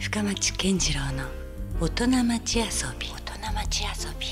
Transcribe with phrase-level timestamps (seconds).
[0.00, 1.24] 深町健次郎の
[1.80, 2.64] 大人町遊
[3.00, 3.08] び。
[3.08, 4.26] 大人町遊び。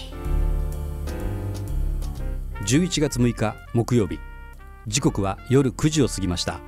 [2.64, 4.20] 11月6日木曜日。
[4.86, 6.60] 時刻は夜9時を過ぎました。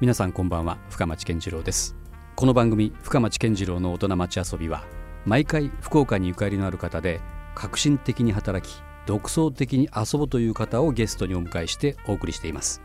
[0.00, 0.76] 皆さんこんばんは。
[0.90, 1.94] 深町健次郎です。
[2.34, 4.84] この番組深町健次郎の大人町遊びは
[5.24, 7.20] 毎回福岡にゆかりのある方で
[7.54, 12.82] 革新的に働き独創的に遊ぶという方をゲストにお迎えしてお送りしています。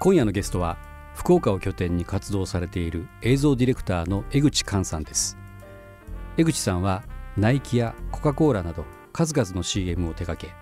[0.00, 0.76] 今夜のゲストは
[1.14, 5.36] 福岡を拠点に活動されている映像ディレクターの江口寛さんです。
[6.36, 7.04] 江口さんは
[7.36, 10.54] ナイキやコカ・コーラなど数々の CM を手掛け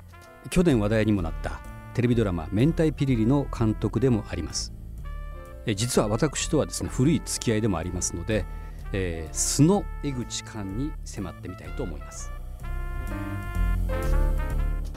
[0.51, 1.61] 去年話題にもなった
[1.95, 4.73] テレビドラマ「明太ピリリ」の監督でもあります。
[5.67, 8.47] 実は私とはですね古い付き合いでもありますので、
[8.93, 12.33] えー、素の江口寛に迫ってみたいと思います。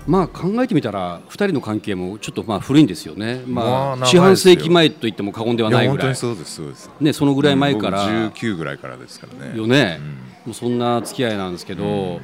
[0.08, 6.16] まあ考えてみたら2人の関係もちょっとまあ古いんですよね、まあ、四半世紀前と言っても過言ではないぐらい。
[6.16, 6.90] そうですそうです。
[7.00, 9.58] ね、そのぐらい前から、うん、19ぐらいからですからね。
[9.58, 10.18] よね、うん、も
[10.52, 12.22] うそんな付き合いなんですけど、うん、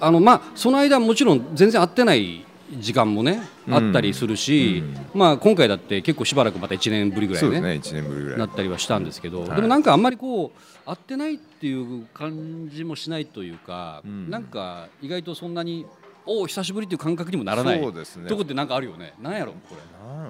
[0.00, 2.44] あのまあその間もちろん全然会ってない
[2.78, 4.82] 時間もね、あったりするし、
[5.14, 8.38] まあ今回だって結構しばらくまた1年ぶりぐらいねね1年ぶりぐらい。
[8.38, 15.86] なったりはしたんですけど、でもなんかあんまりこう会ってないっていう感じもしないというか、なんか意外とそんなに
[16.28, 18.28] おお久しぶりっていう感覚にもならないそうですね。
[18.28, 19.14] とこってなんかあるよね。
[19.18, 19.80] なんやろこれ。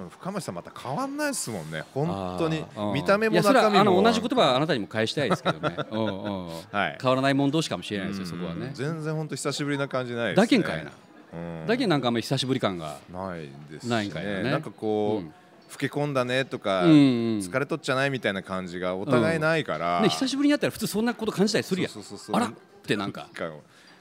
[0.09, 1.83] 深町さんまた変わんないですもんね。
[1.93, 3.81] 本当に見た目も中身も。
[3.81, 5.75] あの同じ言葉あなたにも返したいですけどね。
[6.71, 8.71] はい、変わらないもん同士かもしれないですよそこはね。
[8.73, 10.43] 全然本当久しぶりな感じないですね。
[10.43, 10.91] だけんかいな。
[11.67, 12.97] だけなんかあんまり久しぶり感が。
[13.11, 14.43] ないですないんかいね。
[14.43, 15.29] なんかこう、
[15.71, 21.91] 老け込んだねとか、疲れとっちゃないみたいな感じがお互いないから、ね、久しぶりに会ったら普通そんなこと感じたりするやん。
[22.33, 22.51] あらっ
[22.83, 23.27] てなんか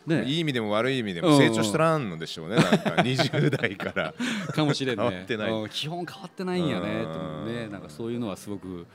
[0.06, 4.14] ね、いい意味でも悪い意味でも成長しとらんのでしょうね、なんか 20代から。
[4.52, 5.26] かもしれんね。
[5.70, 7.04] 基本変わってないんやね。
[7.04, 7.68] とね。
[7.68, 8.86] なんかそういうのはすごく、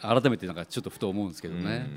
[0.00, 1.88] 改めてなんかちょっとふと思うんですけどね、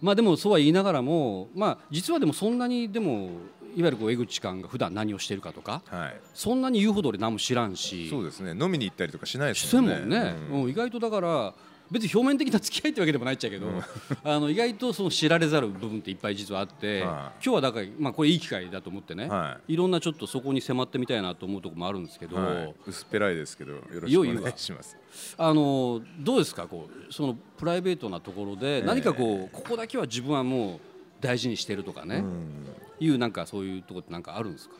[0.00, 3.30] まあでもそうは言いながらもまあ実はでもそんなにでも
[3.76, 8.08] いわゆるこう江口館が普段何をしてるかとか、はい、そんなに言うほど俺何も知らんし。
[8.08, 8.50] そうですね。
[8.50, 9.98] 飲みに行ったりとかしないですもんね。
[9.98, 11.54] もんね、うん、意外とだから
[11.90, 13.82] 別に表面的な付き合いってわけでもないっちゃうけど、うん、
[14.24, 24.96] あの意外とその知られざる部分っていっぱい実はあって、はい、今日はだから、まあ、これいい機会だと思ってね、はい、いろんなちょっとそこに迫ってみたいなと思うところもあるんですけど、はい、薄っぺらいですけどよろしくお願いします。
[25.36, 30.80] あのどうですかこうそのプライベートなところで何かこう、ここだけは自分はもう
[31.20, 32.66] 大事にしてるとかね、うん、
[33.00, 34.74] いうなんかそういうところってなんかあるんですか？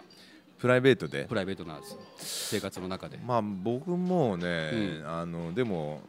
[0.58, 1.24] プライベートで？
[1.24, 1.80] プライベートな
[2.16, 3.18] 生活の中で。
[3.24, 6.00] まあ僕もね、うん、あのでも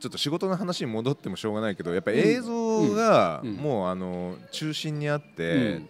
[0.00, 5.82] ちょっと仕事の話に戻ってもしょうがないけどやっぱ映像がもうあの中心にあって、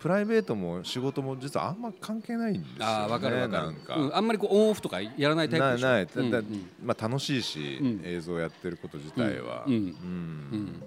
[0.00, 3.66] プライベートも仕事も実はあんま関係ないんですよ、ね、あ分かる分かる。
[3.66, 5.86] なんか、うん、あんまりこうオンオフとかやらないタイプでしょ？
[5.86, 9.64] ないない、うんうん、まあ、楽しいし、うん、映像やってること自体は。
[9.66, 10.82] うん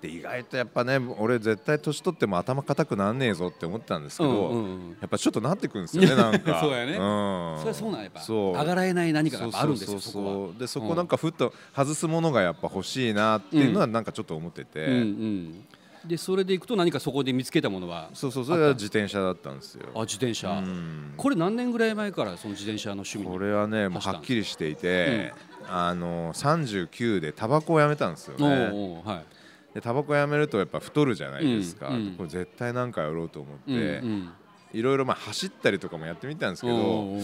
[0.00, 6.60] で意外とやっぱね俺絶対年取っても頭固くなんねえぞって思ったんですけど、うんうんうん、やっぱちょっとなってくるんですよね なんか。
[6.60, 8.22] そうやね、うん、それはそうなんやっぱ。
[8.26, 15.64] 上がらえない何かがあるんですよそこでそこなんかふっと外すものがやっぱ欲しいなっていうのはなんかちょっと思ってて、うんうん。
[16.06, 18.10] でそれでいくと何かそこで見つけたものは？
[18.14, 19.86] そうそうそれは自転車だったんですよ。
[19.94, 20.62] あ自転車、
[21.16, 25.32] これ何年ぐらい前からその自転車の趣味これはねもうはっきりしていて、
[25.62, 28.46] うん、あの39でタバコをやめたんですよね。
[29.04, 29.35] はい
[29.76, 34.02] でタバコやめるとやっぱ太るじゃないですか、うん、これ絶対何かやろうと思って、
[34.72, 37.20] いろいろまあ走ったりとかもやってみたんですけども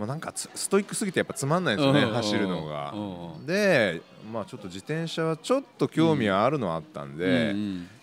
[0.00, 2.92] うなんかストイックすぎてやっぱつまんないですよね走るのが。
[3.46, 7.54] でまあちょっと自転車はちょっと興味はあるのはあったんで、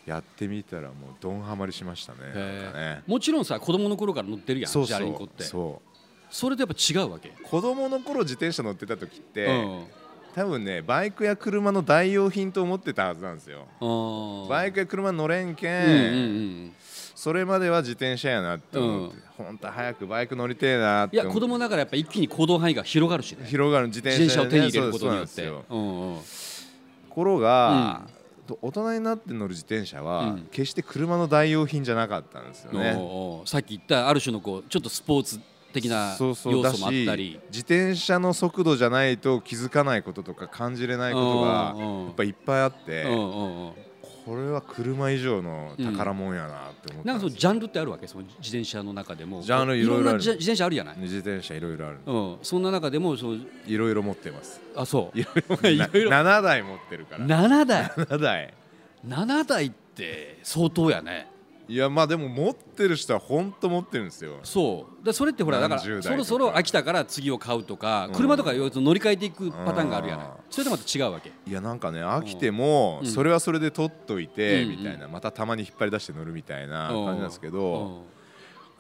[0.06, 3.04] やってみたらもうどんはまりしましたねね。
[3.06, 5.44] もちろんさ子供の頃から乗ってるやんそうそう。
[5.44, 5.88] そう。
[6.30, 7.34] それとやっぱ違うわけ？
[7.44, 9.50] 子供の頃自転車乗ってた時って、
[10.36, 13.68] 多分ねバイクや車の代用品と思ってたはずなんですよ。
[14.50, 16.00] バイクや車乗れんけん、うんうんう
[16.68, 16.74] ん、
[17.16, 23.46] それまでは自転車やなって思って、うん、本当早くバイク乗りてえなっていや子供ながらやっぱ一気に行動範囲が広がるしね。
[23.46, 23.88] 広がる。
[23.88, 25.46] 自転車、ね,、を手に入れることによって。
[25.46, 25.64] と
[27.10, 28.06] ころが、
[28.50, 32.98] うん、大人になって乗る自転車は、決して車の代用品じゃなかったんですよね、
[33.46, 35.40] さっき言ったある種のこうちょっとスポーツ
[35.72, 36.74] 的な要素もあっ
[37.06, 37.40] たり。
[37.52, 48.06] 自転車の速度じゃないと気づかないこととか感じれないことがやっぱいっぱいあってこれは車以上の宝物やなって思って、なんかそのジャンルってあるわけ？
[48.06, 49.42] その自転車の中でも。
[49.42, 50.20] ジャンルいろいろある。
[50.20, 50.98] 自転車あるじゃない？
[51.00, 54.62] 自転車いろいろある、うん、そんな中でもそのいろいろ持ってます。
[54.76, 55.18] あそう。
[55.20, 55.56] いろいろ
[56.12, 57.26] 7台持ってるから。
[57.26, 58.54] 7台？7台。
[59.08, 61.28] 7台って相当やね
[61.68, 64.40] いやまあでも持ってる人は本当持ってるんですよ。
[64.44, 65.06] そう。
[65.06, 71.32] でそれってほらだからそろそろ飽きたから次を買うとか、うん、車とか乗り換えていくパターンがあるやない、それとまた違うわけ。
[71.48, 78.04] いやなんかね飽きてもそれはそれで取っといてみたいな、またたまに引っ張り出して乗るみたいな感じなんですけど、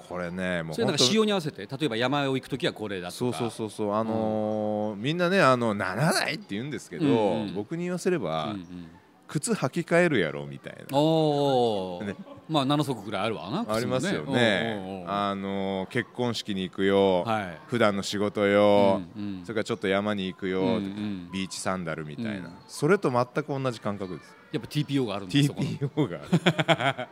[0.09, 3.17] これねもうそれなんか仕様に合わせて例えば山を行く時はこれだとか。
[3.17, 8.89] そうそうそうそうあのーうん、みんなねあのならないって言うんですけど、うんうん、僕に言わせれば、うんうん、
[9.31, 10.97] 靴履き替えるやろみたいな。
[10.97, 12.15] おお、ね、
[12.49, 15.05] まあ7足ぐらいあるわな、ありますよね。
[15.07, 24.35] あのー、結婚式に行くよ、はい、普段の仕事よ、うんうん、それからちょっと山に行くよ、うんうん、ビーチサンダルみたいな、うん、それと全く同じ感覚です。
[24.51, 26.19] やっぱ TPO があるんです TPO が
[26.67, 27.07] あ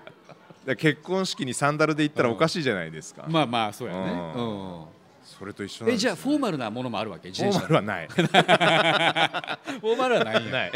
[0.65, 0.75] る。
[0.75, 4.98] 結婚式にサンダルで行ったらおかしいじゃないですか、まあまあそうやね、うん
[5.39, 7.31] それと一緒えじゃあフォーマルなものもあるわけ？
[7.31, 8.07] フォーマルはない。
[8.11, 10.71] フォーマルはない ない、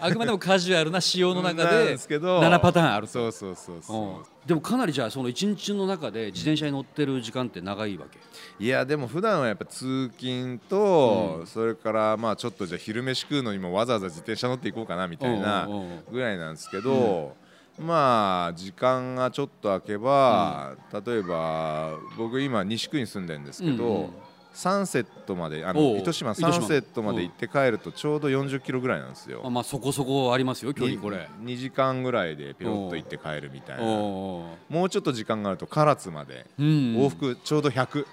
[0.00, 4.48] あくまでもカジュアルな仕様の中で7パターンあるそうそうそうそう。
[4.48, 8.18] でもかなりじゃあその一日の中で自転車に乗ってる時間って長いわけ？
[8.64, 15.68] いやでも普段はやっぱ通勤と、それからまあちょっとじゃあ昼飯食うのにもわざわざ自転車乗っていこうかなみたいな
[16.10, 17.36] ぐらいなんですけど、
[17.78, 24.10] まあ時間がちょっと空けば、うん、例えば僕今西区に住んでるんですけど、
[24.52, 29.42] サンセットまであの糸島サンセットまで行って帰るとちょうど40キロぐらいなんですよ。
[29.44, 31.28] あまあそこそこありますよ距離これ。
[31.42, 33.84] 2, 2時間ぐらいでピロッと行って帰るみたいな。
[33.84, 38.04] もうちょっと時間があると唐津まで、往復ちょうど100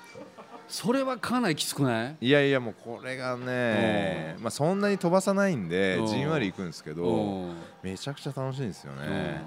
[0.67, 2.17] それはかなりきつくない？
[2.21, 7.49] いやいやもうこれがね、まあ、そんなに飛ばさないんでじんわりいくんですけど
[7.83, 9.41] めちゃくちゃ楽しいんですよね。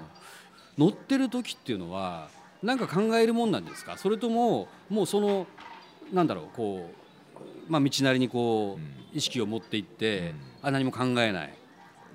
[0.77, 2.29] 乗ってる時っていうのは
[2.63, 3.97] 何か考えるもんなんですか？
[3.97, 5.45] それとももうその
[6.13, 6.89] なんだろうこ
[7.67, 11.53] う、まあ、道なりにこう、意識を持っていって、あ何も考えない？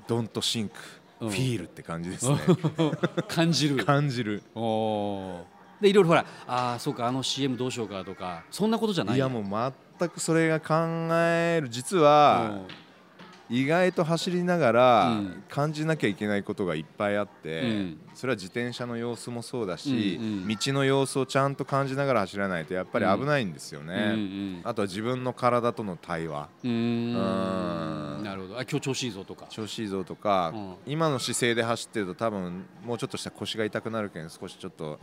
[0.09, 0.75] ドントシンク
[1.21, 2.37] フィールって感じですね。
[3.29, 3.85] 感じる。
[3.85, 4.43] 感じる。
[4.55, 5.45] お
[5.85, 10.75] でいろいろほらああそうかあの CM どうしようかとかそんなことじゃないいやもう全くそれが考
[11.15, 11.69] える。
[11.69, 12.59] 実は
[13.51, 26.49] 意外と走りながら感じなきゃいけないことがいっぱいあって、うん、それは自転車の様子もそうだし、うんうん、道の様子をちゃんと感じながら走らないとやっぱり危ないんですよね、うんうん、あとは自分の体との対話。
[26.63, 28.59] なるほど。
[28.59, 29.47] あ今日調子いいぞとか。
[29.51, 34.99] 調子いいぞとか、うん、今の姿勢で走ってると多分もうちょっとした腰が痛くなるけん少しちょっと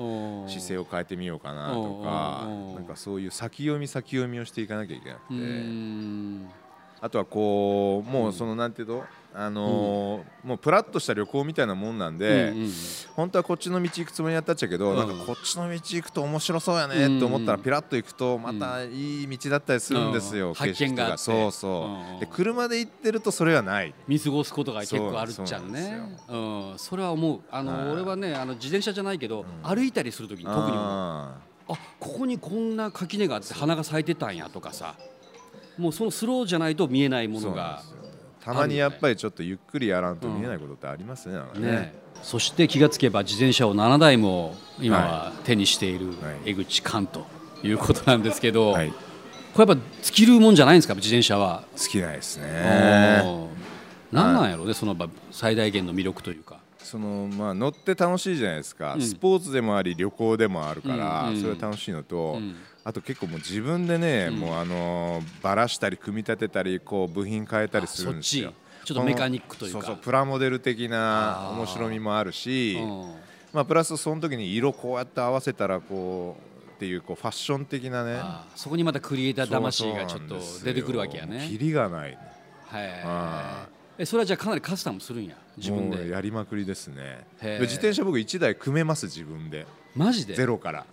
[0.48, 6.61] 姿勢を変えてみようかなとかなんかそういう先読み先読みをしていかなきゃいけなくて。
[7.02, 9.04] あとはこうもうそのなんていうと、
[9.34, 12.72] あのー、もうプラッとした旅行みたいなもんなんで、うんうん、
[13.16, 23.96] 本当はこっちの道行くつもりやったっちゃけど、うん、なんかこっちの道行くと面白そうやねって思ったらピラッと行くとまたいい道だったりするんですよ、うん、発見がそうそう、で車で行ってるとそれはない。
[24.08, 26.18] 見過ごすことが結構あるっちゃうね。
[26.28, 27.40] うん、それは思う。
[27.50, 34.96] あの、はい、俺はねあの自転車じゃないけど、歩いたりする時に特にあここにこんな垣根があって花が咲いてたんやとかさ
[35.82, 37.82] もうそのスローじゃないと見えないものが
[38.40, 41.94] たまにやっぱりちょっとゆっくりやらんと見えないことってありますねうん、ね。
[42.22, 46.14] そして気がつけば自転車を7台も今は手にしている
[46.46, 47.26] 江口寛と
[47.64, 48.92] いうことなんですけど、はい、
[49.54, 50.94] これやっぱ尽きるもんじゃないんですか？
[50.94, 51.64] 自転車は。
[51.76, 53.24] 尽きないですね。
[54.12, 54.96] 何なんやろうねその
[55.32, 56.60] 最大限の魅力というか。
[56.78, 68.54] そのまあ乗って楽しいじゃないですか、うん、スポーツでもあり旅行でもあるから、それは楽しいのと、うん、あと結構もう自分でね、うん、もうあのばらしたり組み立てたりこう部品変えたりするんですよ。
[68.86, 68.92] ち。
[68.92, 69.82] ょっとメカニックというか。
[69.82, 72.80] そうそうプラモデル的な面白みもあるし
[73.54, 78.22] まあ、プラスその時に色こうやって合わせたらこうっていうこうファッション的なね。
[78.56, 81.48] そこにまたクリエイター魂がちょっと出てくるわけやね。
[81.50, 82.18] キリがない、
[82.68, 83.68] は
[83.98, 84.02] い。
[84.02, 86.10] えそれはじゃあかなりカスタムするんや自分で。
[86.10, 87.26] やりまくりですね。
[87.42, 89.68] 自転車僕1台組めます自分で。
[89.96, 90.34] マジで？
[90.34, 90.86] ゼロから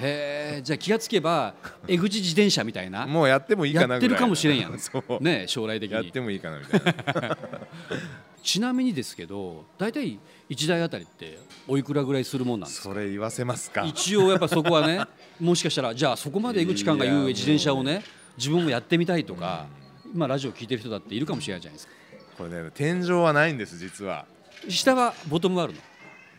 [0.00, 1.54] へえじゃあ気がつけば
[1.86, 3.06] 江口自転車みたいな。
[3.06, 4.78] もうやってもいいかなやってるかもしれんやん。
[5.20, 5.94] ね将来的に。
[5.94, 7.38] やってもいいかなみたいな。
[8.42, 10.18] ちなみにですけど大体
[10.50, 12.88] 1台あたりっておいくらぐらいするもんなんですか？
[12.88, 13.84] それ言わせますか。
[13.84, 15.04] 一応やっぱそこはね
[15.38, 18.02] もしかしたらじゃあそこまで江口館が言う自転車をね
[18.36, 19.66] 自分もやってみたいとか、
[20.12, 21.92] 今ラジオ聞いてる人だっているかもしれないじゃないですか。
[22.38, 24.24] これね天井はないんです実は。
[24.68, 25.74] 下はボトムはある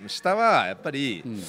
[0.01, 0.09] の？
[0.09, 1.43] 下はやっぱり、うん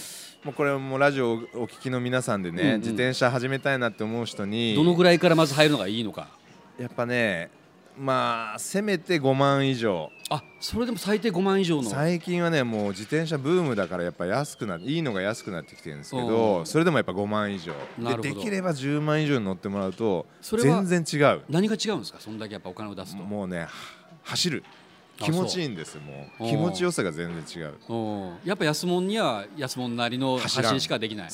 [0.44, 6.28] もうこれもラジオお聞きの皆さんでね、うんうん、自転車始めたいなって思う人にどのぐらいからまず入るのがいいのか？
[6.78, 7.50] やっぱね
[7.98, 10.10] まあせめて5万以上。
[10.28, 11.88] あそれでも最低5万以上の。
[11.88, 17.72] 最近はねもう自転車ブームだからやっぱ安くなっていいのが安くなってきてるんですけどそれでもやっぱ5万以上。
[18.20, 21.40] でできれば10万以上に乗ってもらうと全然違う。
[21.48, 22.20] 何が違うんですか？
[22.20, 23.22] そんだけやっぱお金を出すと。
[23.22, 23.66] もうね
[24.24, 24.62] 走る
[25.18, 26.44] 気持ちいいんですもう。
[26.48, 27.74] 気持ちよさが全然違う。
[28.44, 31.28] やっぱ安物には安物なりの走りしかできない。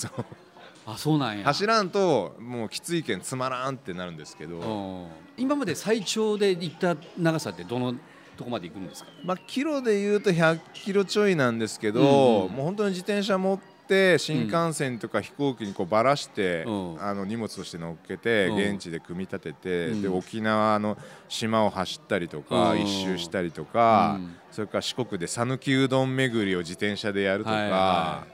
[0.86, 1.44] あそうなんや。
[1.44, 5.08] 走らんともうきついけんつまらんってなるんですけど。
[5.36, 7.94] 今まで最長で行った長さってどの
[8.40, 12.08] とこまで行くんですか、まあ、キロでいうと100キロちょいなんですけど、うんう
[12.50, 13.60] ん、もう本当に自転車持っ
[13.90, 20.96] て新幹線とか飛行機にこうばらして、うん、あの荷物として乗っけて、現地で組み立てて、うん、で沖縄の
[21.28, 24.20] 島を走ったりとか、一周したりとか、
[24.52, 28.26] それから四国で讃岐うどん巡りを自転車でやるとか。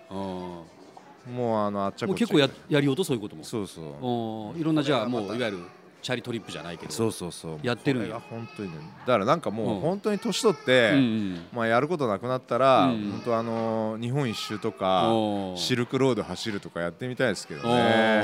[1.26, 2.26] もうあのあっちゃこっちゃ。
[2.26, 3.42] 結構ややりようとそういうことも。
[3.42, 4.60] そうそう。
[4.60, 5.58] いろんなじゃあもういわゆる
[6.06, 7.58] チャリトリップじゃないけどそうそうそう。
[7.64, 8.20] やってるんや。
[8.30, 8.76] 本当にね。
[9.00, 15.12] だからなんかもう本当に年取って、うん、まあやることなくなったら、うん、本当あの日本一周とか
[15.56, 18.22] シルクロード走るとかやってみたいですけどね、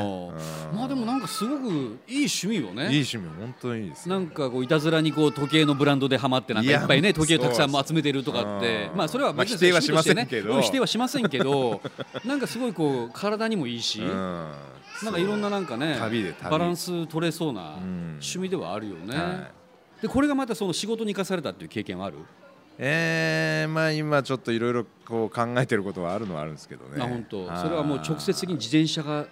[0.71, 1.63] うん、まあでもなんかすごく
[2.07, 2.83] いい趣味よね。
[2.85, 8.93] いい趣味本当にいいです、ね、なんかこういたずらにこう時計のブランドではまってなんかいっぱいね時計たくさんも集めてるとかって。
[8.95, 11.81] まあそれは、まあ、否定はしませんけど、否定はしませんけど
[12.25, 14.03] なんかすごいこう体にもいいし、
[15.05, 15.97] なんかいろんななんかね
[16.51, 19.51] バランス取れそうな趣味ではあるよね、は
[19.99, 22.19] い、でこれがまたその仕事に生かされたっていう経験はある？
[22.79, 27.03] えー、まあ今ちょっといろいろこう考えてることはあるのはあるんですけどね。
[27.03, 27.45] あ本当。
[27.57, 29.27] それはもう直接的に自転車が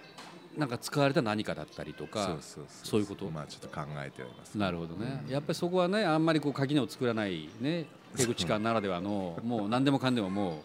[0.55, 2.37] なんか使われた何かだったりとか、
[2.83, 3.25] そういうこと？
[3.31, 5.21] まあちょっと考えております、なるほどね。
[5.25, 7.85] うん、やっぱりそこはねあんまりこう垣根を作らないね
[8.15, 10.63] 手口感ならではのもう何でもかんでもも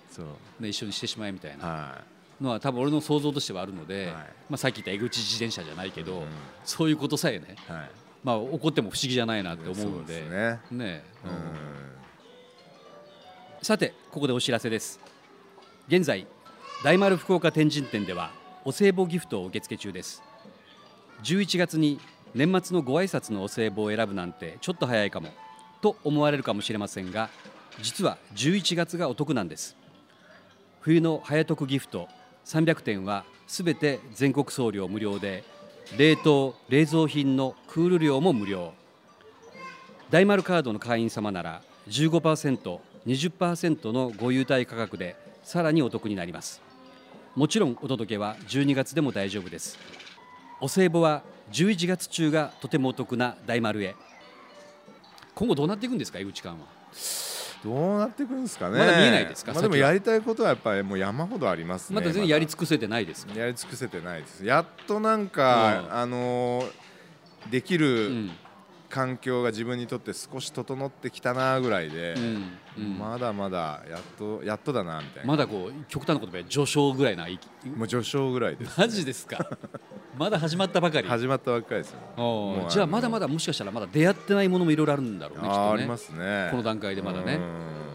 [0.58, 0.62] う。
[0.62, 1.64] ね一緒にしてしまえみたいな。
[1.64, 6.26] はいのは多分俺の想像としてはあるので、はい、まあ、さっき言った江口自転車じゃないけど、うん、
[6.64, 7.90] そういうことさえね、はい、
[8.22, 10.22] まあ、起こっても不思議じゃないなって思うので。
[10.22, 10.60] ね。
[10.70, 11.32] ね、うん、
[13.62, 15.00] さてここでお知らせです。
[15.88, 16.26] 現在
[16.84, 18.32] 大丸福岡天神店では
[18.64, 20.22] お歳暮ギフトを受付中です。
[21.22, 21.98] 11月に
[22.34, 25.30] 年末のご挨拶のお歳暮を選ぶなんてちょっと早いかも
[25.80, 27.30] と思われるかもしれませんが
[27.80, 29.76] 実は11月がお得なんです。
[30.80, 32.08] 冬の早得ギフト
[32.46, 35.42] 300点はすべて全国送料無料で
[35.98, 38.72] 冷凍冷蔵品のクール料も無料。
[40.10, 46.62] 大丸カードの会員様なら 15%20% のご優待価格でさらにお得になります。
[47.34, 49.76] もちろんお届けは12月でも大丈夫です。
[50.60, 51.22] お歳暮は
[51.52, 53.96] 11月中がとてもお得な大丸へ。
[55.34, 56.66] 今後どうなっていくんですか井口館は？
[57.66, 58.78] どうなっていくんですかね。
[58.78, 59.52] まだ見えないですか。
[59.52, 61.96] まあでもやりたいことはやっぱりもう山ほどありますね。
[61.96, 64.44] まだ全然やり尽くせてないですやり尽くせてないです。
[64.44, 66.62] やっとなんか、うん、あの
[67.50, 68.30] できる
[68.88, 75.28] 環境が自分にとって少し整ってきたなぐらいで、うんうん、まだまだやっとやっとだなみたいな。
[75.28, 77.26] まだこう極端なことで序章ぐらいな。
[77.76, 79.44] もう序章ぐらいです、ね、マジですか？
[80.18, 81.08] まだ始まったばかり。
[81.08, 82.66] 始まったばっかりですよ。
[82.68, 86.48] じゃあまだまだもしかしたらまだ出会ってないものもいろいろあるんだろうねあありますね。
[86.50, 87.38] この段階でまだね。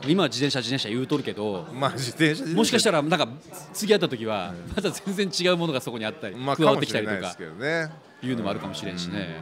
[0.08, 3.28] 今は自転車自転車言うとるけどまあ自転車もしかしたらなんか
[3.74, 7.36] 次会った時はまだ全然違うものがそこにあったり加わってきたりとか
[8.24, 9.38] いうのもあるかもしれんしね。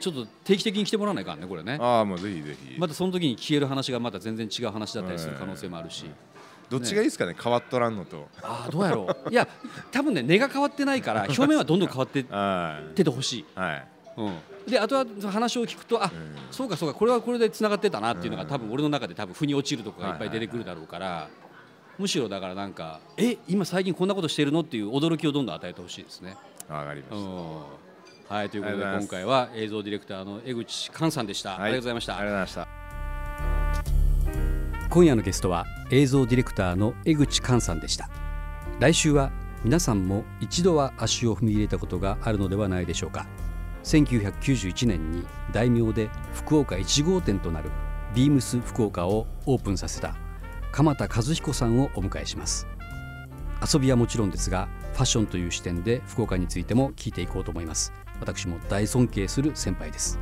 [0.00, 1.78] ちょっと定期的に来てもらわないかんねこれね。
[1.80, 2.78] ああもうぜひぜひ。
[2.78, 6.04] またその時に消える話がまた全然違う話だったりする可能性もあるし、
[6.70, 8.28] どっちがいいですかね変わっとらんのと。
[8.42, 9.30] ああどうやろう。
[9.30, 9.46] いや
[9.90, 12.24] 多分ね根が変わってないから 表面はどんどん変わってっ
[12.94, 13.86] ててほしい、はい。
[14.16, 21.28] うん、であとは話を聞くとあ、うん、そうかそうかこれはこれでつながってたなっていうのが多分俺の中で多分腑に落ちるとこがいっぱい出てくるだろうから、
[21.98, 26.36] むしろだからなんかえ今最近こんなことしてるのっていう驚きをどんどん与えてほしいですね。
[26.68, 27.22] わかりまし
[28.28, 32.16] た、はいということで今回は映像ディレクターの江口寛さんでした、はい、ありがとうございました。
[32.16, 32.83] ありがとうございました
[34.94, 38.08] 今夜のゲストは映像ディレクターの江口寛さんでした。
[38.78, 39.32] 来週は
[39.64, 43.26] 皆さんも一度は足を踏み入れたことがあるのではないでしょうか。
[43.82, 47.72] 1991年に大名で福岡1号店となる
[48.14, 50.14] ビームス福岡をオープンさせた
[50.70, 52.68] 鎌田和彦さんをお迎えします。
[53.74, 57.92] 遊びはもちろんですがファッションという視点で福岡についても聞いていこうと思います。
[58.20, 60.20] 私も大尊敬する先輩です。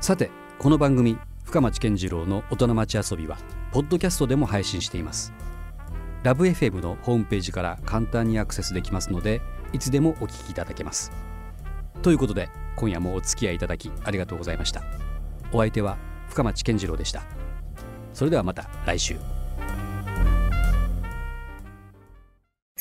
[0.00, 1.16] さてこの番組
[1.50, 3.36] 深町健次郎の大人町遊びは
[3.72, 5.32] ポッドキャストでも配信しています。
[6.22, 9.42] ラブ f m のホームページから簡単にアクセスできますので
[9.72, 11.10] いつでもお聞きいただけます。
[12.02, 14.84] ということで今夜もお付き合いいただきありがとうございました。
[15.52, 17.24] お相手は深町健次郎でした。
[18.12, 19.16] それではまた来週。